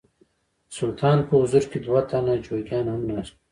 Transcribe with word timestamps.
د 0.69 0.71
سلطان 0.79 1.17
په 1.27 1.33
حضور 1.41 1.63
کې 1.71 1.79
دوه 1.85 2.01
تنه 2.09 2.33
جوګیان 2.45 2.85
هم 2.93 3.01
ناست 3.11 3.31
وو. 3.33 3.39